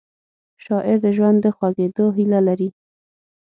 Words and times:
شاعر 0.63 0.97
د 1.05 1.07
ژوند 1.17 1.37
د 1.41 1.45
خوږېدو 1.55 2.05
هیله 2.17 2.39
لري 2.47 2.69